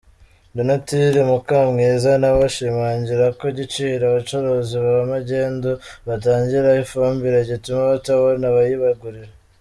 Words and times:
Donatille 0.55 1.19
Mukamwiza 1.29 2.11
nawe 2.21 2.39
ashimangira 2.49 3.25
ko 3.37 3.43
igiciro 3.53 4.03
abacuruzi 4.07 4.75
ba 4.85 4.95
magendu 5.13 5.69
batangiraho 6.07 6.79
ifumbire 6.85 7.39
gituma 7.49 7.81
batabona 7.93 8.43
abayibagurira. 8.51 9.31